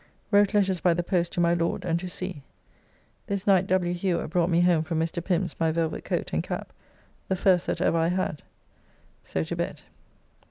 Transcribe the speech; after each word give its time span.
Wrote 0.31 0.55
letters 0.55 0.79
by 0.79 0.95
the 0.95 1.03
post 1.03 1.31
to 1.33 1.39
my 1.39 1.53
Lord 1.53 1.85
and 1.85 1.99
to 1.99 2.09
sea. 2.09 2.41
This 3.27 3.45
night 3.45 3.67
W. 3.67 3.93
Hewer 3.93 4.27
brought 4.27 4.49
me 4.49 4.61
home 4.61 4.81
from 4.81 4.99
Mr. 4.99 5.23
Pim's 5.23 5.55
my 5.59 5.71
velvet 5.71 6.03
coat 6.03 6.33
and 6.33 6.41
cap, 6.41 6.73
the 7.27 7.35
first 7.35 7.67
that 7.67 7.81
ever 7.81 7.99
I 7.99 8.07
had. 8.07 8.41
So 9.21 9.43
to 9.43 9.55
bed. 9.55 9.81